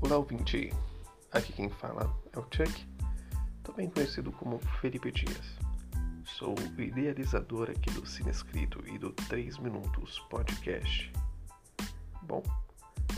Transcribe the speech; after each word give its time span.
Olá, 0.00 0.16
ouvinte. 0.16 0.72
Aqui 1.32 1.52
quem 1.52 1.68
fala 1.68 2.16
é 2.32 2.38
o 2.38 2.42
Chuck, 2.42 2.86
também 3.64 3.90
conhecido 3.90 4.30
como 4.30 4.60
Felipe 4.80 5.10
Dias. 5.10 5.58
Sou 6.24 6.54
o 6.54 6.80
idealizador 6.80 7.68
aqui 7.68 7.90
do 7.90 8.06
Cine 8.06 8.30
Escrito 8.30 8.80
e 8.86 8.96
do 8.96 9.10
3 9.12 9.58
Minutos 9.58 10.20
Podcast. 10.30 11.12
Bom, 12.22 12.44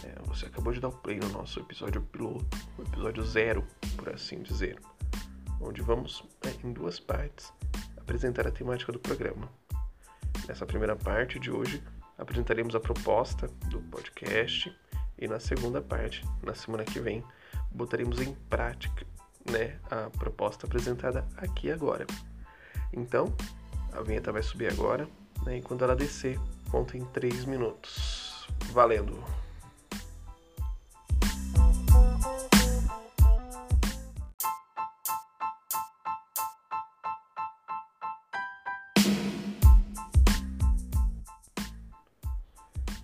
é, 0.02 0.23
você 0.27 0.47
acabou 0.47 0.73
de 0.73 0.80
dar 0.80 0.88
o 0.88 0.93
play 0.93 1.21
no 1.21 1.29
nosso 1.29 1.61
episódio 1.61 2.01
piloto, 2.01 2.57
o 2.79 2.83
episódio 2.83 3.23
zero, 3.24 3.62
por 3.97 4.09
assim 4.09 4.43
dizer, 4.43 4.80
onde 5.60 5.83
vamos, 5.83 6.24
é, 6.47 6.66
em 6.66 6.73
duas 6.73 6.99
partes, 6.99 7.52
apresentar 7.99 8.47
a 8.47 8.51
temática 8.51 8.91
do 8.91 8.99
programa. 8.99 9.52
Nessa 10.49 10.65
primeira 10.65 10.97
parte 10.97 11.38
de 11.38 11.51
hoje, 11.51 11.85
apresentaremos 12.16 12.74
a 12.74 12.80
proposta 12.80 13.49
do 13.69 13.83
podcast 13.83 14.74
e 15.20 15.29
na 15.29 15.38
segunda 15.38 15.83
parte, 15.83 16.24
na 16.42 16.55
semana 16.55 16.84
que 16.84 16.98
vem, 16.98 17.23
botaremos 17.70 18.20
em 18.20 18.33
prática 18.48 19.06
né, 19.48 19.79
a 19.91 20.09
proposta 20.19 20.66
apresentada 20.66 21.27
aqui 21.37 21.70
agora. 21.70 22.06
Então, 22.93 23.33
a 23.93 24.01
vinheta 24.01 24.33
vai 24.33 24.43
subir 24.43 24.73
agora, 24.73 25.06
né, 25.45 25.59
e 25.59 25.62
quando 25.62 25.84
ela 25.84 25.95
descer, 25.95 26.38
conta 26.70 26.96
em 26.96 27.05
3 27.05 27.45
minutos. 27.45 28.48
Valendo! 28.73 29.23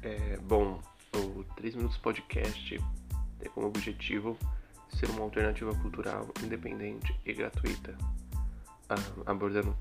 É, 0.03 0.37
bom, 0.39 0.81
3 1.55 1.75
Minutos 1.77 1.99
Podcast 1.99 2.83
tem 3.39 3.51
como 3.53 3.67
objetivo 3.67 4.37
ser 4.91 5.09
uma 5.11 5.23
alternativa 5.23 5.75
cultural 5.77 6.29
independente 6.43 7.19
e 7.25 7.33
gratuita, 7.33 7.97
abordando 9.25 9.77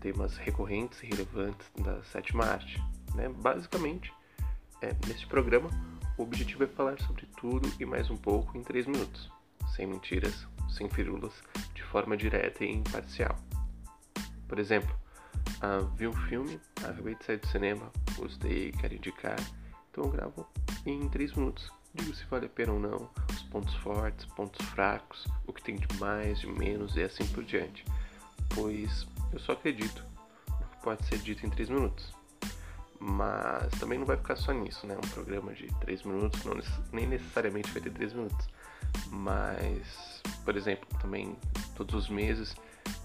temas 0.00 0.36
recorrentes 0.36 1.02
e 1.02 1.06
relevantes 1.06 1.70
da 1.82 2.02
sétima 2.04 2.44
arte. 2.44 2.82
Né? 3.14 3.28
Basicamente, 3.28 4.12
é, 4.82 4.94
neste 5.06 5.26
programa, 5.26 5.68
o 6.16 6.22
objetivo 6.22 6.64
é 6.64 6.66
falar 6.66 7.00
sobre 7.00 7.26
tudo 7.38 7.70
e 7.78 7.84
mais 7.84 8.10
um 8.10 8.16
pouco 8.16 8.56
em 8.56 8.62
3 8.62 8.86
minutos, 8.86 9.30
sem 9.76 9.86
mentiras, 9.86 10.46
sem 10.68 10.88
firulas, 10.88 11.32
de 11.74 11.82
forma 11.82 12.16
direta 12.16 12.64
e 12.64 12.72
imparcial. 12.72 13.36
Por 14.48 14.58
exemplo, 14.58 14.94
ah, 15.60 15.80
vi 15.96 16.08
um 16.08 16.12
filme, 16.12 16.60
acabei 16.82 17.14
de 17.14 17.24
sair 17.24 17.38
do 17.38 17.46
cinema, 17.46 17.90
gostei, 18.16 18.72
quero 18.72 18.94
indicar, 18.94 19.38
então 19.90 20.04
eu 20.04 20.10
gravo 20.10 20.46
em 20.86 21.08
3 21.08 21.34
minutos. 21.34 21.70
Digo 21.92 22.14
se 22.14 22.24
vale 22.26 22.46
a 22.46 22.48
pena 22.48 22.72
ou 22.72 22.78
não, 22.78 23.10
os 23.30 23.42
pontos 23.44 23.74
fortes, 23.76 24.24
pontos 24.26 24.64
fracos, 24.68 25.26
o 25.46 25.52
que 25.52 25.62
tem 25.62 25.76
de 25.76 25.88
mais, 25.98 26.38
de 26.38 26.46
menos 26.46 26.96
e 26.96 27.02
assim 27.02 27.26
por 27.28 27.42
diante. 27.42 27.84
Pois 28.54 29.06
eu 29.32 29.40
só 29.40 29.52
acredito 29.52 30.02
no 30.48 30.66
que 30.68 30.76
pode 30.82 31.04
ser 31.06 31.18
dito 31.18 31.44
em 31.44 31.50
3 31.50 31.68
minutos. 31.68 32.14
Mas 33.02 33.72
também 33.80 33.98
não 33.98 34.06
vai 34.06 34.16
ficar 34.16 34.36
só 34.36 34.52
nisso, 34.52 34.86
né? 34.86 34.94
Um 34.94 35.08
programa 35.08 35.54
de 35.54 35.66
3 35.80 36.02
minutos 36.02 36.44
não, 36.44 36.54
nem 36.92 37.06
necessariamente 37.06 37.70
vai 37.72 37.82
ter 37.82 37.90
3 37.90 38.12
minutos. 38.12 38.48
Mas, 39.08 40.22
por 40.44 40.56
exemplo, 40.56 40.86
também 41.00 41.36
todos 41.74 41.94
os 41.94 42.08
meses 42.08 42.54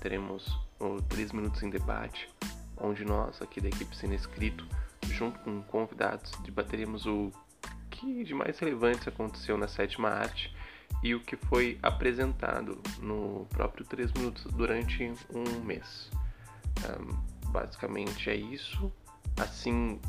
teremos 0.02 0.46
o 0.79 1.02
3 1.03 1.31
minutos 1.31 1.63
em 1.63 1.69
debate, 1.69 2.29
onde 2.78 3.06
nós 3.06 3.41
aqui 3.41 3.62
da 3.62 3.69
equipe 3.69 3.96
Cine 3.96 4.16
Escrito 4.16 4.67
junto 5.16 5.40
com 5.40 5.62
convidados, 5.64 6.31
debateremos 6.44 7.06
o 7.06 7.31
que 7.90 8.24
de 8.24 8.34
mais 8.34 8.59
relevante 8.59 9.08
aconteceu 9.08 9.58
na 9.58 9.68
sétima 9.68 10.09
arte 10.09 10.53
e 11.02 11.16
o 11.16 11.20
que 11.20 11.36
foi 11.36 11.80
apresentado 11.81 12.81
no 13.00 13.46
próprio 13.50 13.86
3 13.86 14.12
minutos 14.14 14.44
durante 14.53 15.12
um 15.34 15.64
mês. 15.64 16.12
Um, 16.84 17.50
basicamente 17.50 18.30
é 18.30 18.36
isso. 18.36 18.92
Assim 19.38 20.00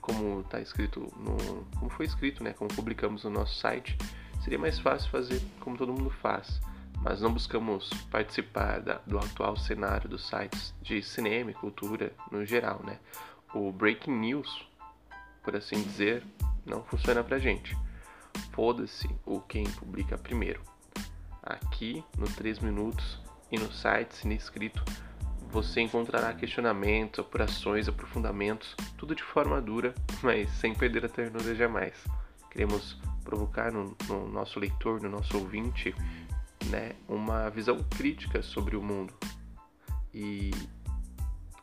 como 0.00 0.40
está 0.40 0.60
escrito 0.60 1.12
no. 1.16 1.64
como 1.78 1.90
foi 1.90 2.06
escrito, 2.06 2.42
né? 2.42 2.52
Como 2.52 2.72
publicamos 2.72 3.24
no 3.24 3.30
nosso 3.30 3.58
site, 3.58 3.96
seria 4.42 4.58
mais 4.58 4.78
fácil 4.78 5.10
fazer 5.10 5.40
como 5.60 5.76
todo 5.76 5.92
mundo 5.92 6.10
faz. 6.10 6.60
Mas 7.02 7.20
não 7.20 7.32
buscamos 7.32 7.90
participar 8.10 8.80
da, 8.80 8.94
do 9.06 9.18
atual 9.18 9.56
cenário 9.56 10.08
dos 10.08 10.26
sites 10.26 10.74
de 10.80 11.02
cinema 11.02 11.50
e 11.50 11.54
cultura 11.54 12.12
no 12.30 12.44
geral, 12.44 12.80
né? 12.84 12.98
O 13.56 13.72
breaking 13.72 14.18
news, 14.18 14.68
por 15.42 15.56
assim 15.56 15.82
dizer, 15.82 16.22
não 16.64 16.82
funciona 16.84 17.24
pra 17.24 17.38
gente. 17.38 17.76
Foda-se 18.52 19.08
o 19.24 19.40
quem 19.40 19.64
publica 19.64 20.18
primeiro. 20.18 20.60
Aqui 21.42 22.04
no 22.18 22.26
3 22.26 22.58
minutos 22.58 23.18
e 23.50 23.58
no 23.58 23.72
site 23.72 24.14
Cine 24.14 24.36
Escrito 24.36 24.84
você 25.50 25.80
encontrará 25.80 26.34
questionamentos, 26.34 27.20
apurações, 27.20 27.88
aprofundamentos, 27.88 28.74
tudo 28.98 29.14
de 29.14 29.22
forma 29.22 29.60
dura, 29.60 29.94
mas 30.22 30.50
sem 30.50 30.74
perder 30.74 31.06
a 31.06 31.08
ternura 31.08 31.54
jamais. 31.54 31.94
Queremos 32.50 33.00
provocar 33.24 33.72
no, 33.72 33.96
no 34.08 34.28
nosso 34.28 34.58
leitor, 34.58 35.00
no 35.00 35.08
nosso 35.08 35.38
ouvinte, 35.38 35.94
né, 36.66 36.92
uma 37.08 37.48
visão 37.48 37.78
crítica 37.96 38.42
sobre 38.42 38.76
o 38.76 38.82
mundo. 38.82 39.14
E 40.12 40.50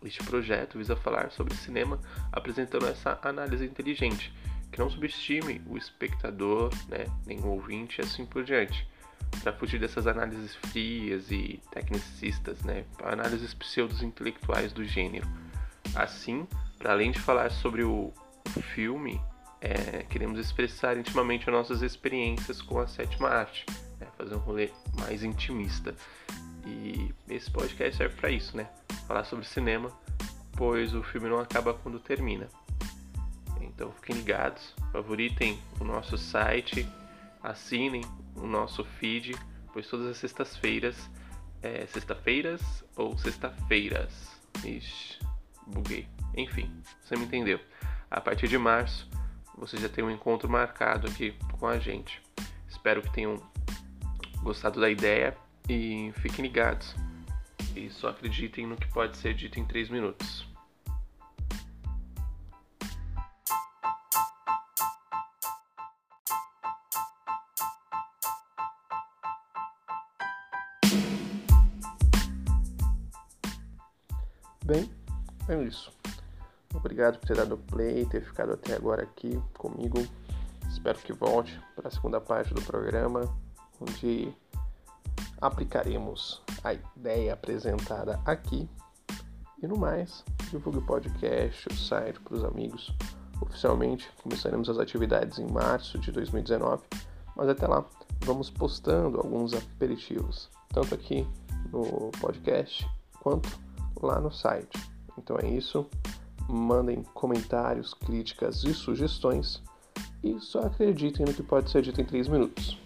este 0.08 0.24
projeto 0.24 0.78
visa 0.78 0.96
falar 0.96 1.32
sobre 1.32 1.56
cinema 1.56 2.00
apresentando 2.32 2.88
essa 2.88 3.20
análise 3.22 3.66
inteligente, 3.66 4.34
que 4.72 4.80
não 4.80 4.90
subestime 4.90 5.62
o 5.68 5.78
espectador, 5.78 6.72
né, 6.90 7.06
nem 7.26 7.40
o 7.40 7.48
ouvinte 7.48 8.00
e 8.00 8.04
assim 8.04 8.26
por 8.26 8.44
diante, 8.44 8.88
para 9.42 9.54
fugir 9.54 9.80
dessas 9.80 10.08
análises 10.08 10.56
frias 10.56 11.32
e 11.32 11.62
tecnicistas, 11.72 12.62
né, 12.64 12.86
análises 13.04 13.54
pseudo-intelectuais 13.54 14.74
do 14.74 14.84
gênero. 14.84 15.28
Assim, 15.96 16.48
para 16.78 16.92
além 16.92 17.12
de 17.12 17.20
falar 17.20 17.52
sobre 17.52 17.84
o 17.84 18.12
filme, 18.74 19.22
é, 19.62 20.04
queremos 20.10 20.38
expressar 20.38 20.98
intimamente 20.98 21.50
as 21.50 21.56
nossas 21.56 21.82
experiências 21.82 22.62
com 22.62 22.80
a 22.80 22.88
sétima 22.88 23.30
arte, 23.30 23.66
né, 24.00 24.08
fazer 24.18 24.36
um 24.36 24.40
rolê 24.40 24.70
mais 25.00 25.24
intimista. 25.24 25.96
E 26.66 27.14
esse 27.30 27.52
podcast 27.52 27.98
serve 27.98 28.16
para 28.16 28.30
isso, 28.30 28.56
né? 28.56 28.70
Falar 29.08 29.24
sobre 29.26 29.46
cinema, 29.46 29.92
pois 30.54 30.94
o 30.94 31.04
filme 31.04 31.30
não 31.30 31.40
acaba 31.40 31.74
quando 31.74 32.00
termina. 32.00 32.48
Então 33.62 33.92
fiquem 33.92 34.16
ligados, 34.16 34.74
favoritem 34.92 35.60
o 35.80 35.84
nosso 35.84 36.18
site, 36.18 36.88
assinem 37.42 38.04
o 38.36 38.46
nosso 38.46 38.84
feed, 38.84 39.36
pois 39.74 39.88
todas 39.88 40.08
as 40.08 40.18
sextas-feiras, 40.18 41.10
é, 41.62 41.86
sexta-feiras 41.88 42.84
ou 42.96 43.18
sexta-feiras, 43.18 44.32
ixi, 44.64 45.20
buguei. 45.68 46.08
Enfim, 46.36 46.72
você 47.02 47.16
me 47.16 47.26
entendeu. 47.26 47.60
A 48.10 48.22
partir 48.22 48.48
de 48.48 48.58
março, 48.58 49.10
você 49.58 49.78
já 49.78 49.90
tem 49.90 50.04
um 50.04 50.12
encontro 50.12 50.50
marcado 50.50 51.08
aqui 51.08 51.36
com 51.60 51.68
a 51.68 51.80
gente. 51.80 52.22
Espero 52.68 53.02
que 53.02 53.12
tenham 53.12 53.42
gostado 54.42 54.80
da 54.80 54.90
ideia 54.90 55.38
e 55.70 56.12
fiquem 56.18 56.46
ligados. 56.46 56.96
E 57.76 57.90
só 57.90 58.10
acreditem 58.10 58.68
no 58.68 58.76
que 58.76 58.88
pode 58.90 59.18
ser 59.18 59.34
dito 59.34 59.60
em 59.60 59.66
3 59.66 59.90
minutos. 59.90 60.48
Bem, 74.66 74.90
é 75.50 75.62
isso. 75.64 75.92
Obrigado 76.74 77.20
por 77.20 77.28
ter 77.28 77.36
dado 77.36 77.58
play, 77.58 78.06
ter 78.06 78.24
ficado 78.24 78.54
até 78.54 78.76
agora 78.76 79.04
aqui 79.04 79.42
comigo. 79.58 80.00
Espero 80.70 80.98
que 81.00 81.12
volte 81.12 81.60
para 81.76 81.90
a 81.90 81.92
segunda 81.92 82.22
parte 82.22 82.54
do 82.54 82.62
programa, 82.62 83.22
onde 83.80 84.34
aplicaremos 85.44 86.42
a 86.64 86.74
ideia 86.74 87.34
apresentada 87.34 88.20
aqui. 88.26 88.70
E 89.62 89.68
no 89.68 89.78
mais, 89.78 90.24
divulgue 90.50 90.80
o 90.80 90.86
podcast, 90.86 91.68
o 91.68 91.76
site 91.76 92.20
para 92.22 92.36
os 92.36 92.44
amigos. 92.44 92.96
Oficialmente 93.42 94.10
começaremos 94.22 94.70
as 94.70 94.80
atividades 94.80 95.40
em 95.40 95.46
março 95.46 96.00
de 96.00 96.12
2019, 96.12 96.84
mas 97.36 97.50
até 97.50 97.68
lá 97.68 97.86
vamos 98.22 98.50
postando 98.50 99.18
alguns 99.18 99.54
aperitivos, 99.54 100.50
tanto 100.70 100.96
aqui 100.96 101.28
no 101.72 102.10
podcast 102.22 102.90
quanto 103.20 103.50
lá 104.02 104.22
no 104.22 104.32
site. 104.32 104.80
Então 105.18 105.38
é 105.42 105.48
isso. 105.48 105.86
Mandem 106.48 107.04
comentários, 107.14 107.94
críticas 107.94 108.64
e 108.64 108.74
sugestões 108.74 109.62
e 110.24 110.40
só 110.40 110.62
acreditem 110.62 111.26
no 111.26 111.34
que 111.34 111.44
pode 111.44 111.70
ser 111.70 111.82
dito 111.82 112.00
em 112.00 112.06
3 112.06 112.30
minutos. 112.30 112.78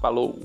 Falou! 0.00 0.38